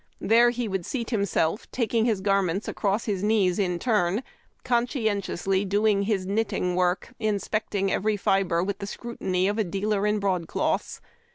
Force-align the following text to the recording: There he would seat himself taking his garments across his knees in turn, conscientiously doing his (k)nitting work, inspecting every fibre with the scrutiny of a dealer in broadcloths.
There 0.19 0.49
he 0.49 0.67
would 0.67 0.83
seat 0.83 1.11
himself 1.11 1.69
taking 1.71 2.05
his 2.05 2.21
garments 2.21 2.67
across 2.67 3.05
his 3.05 3.21
knees 3.21 3.59
in 3.59 3.77
turn, 3.77 4.23
conscientiously 4.63 5.63
doing 5.63 6.01
his 6.01 6.25
(k)nitting 6.25 6.73
work, 6.73 7.13
inspecting 7.19 7.91
every 7.91 8.17
fibre 8.17 8.63
with 8.63 8.79
the 8.79 8.87
scrutiny 8.87 9.47
of 9.47 9.59
a 9.59 9.63
dealer 9.63 10.07
in 10.07 10.19
broadcloths. 10.19 11.01